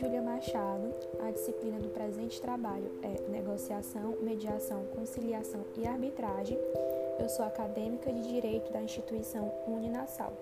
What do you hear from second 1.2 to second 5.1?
A disciplina do presente trabalho é Negociação, Mediação,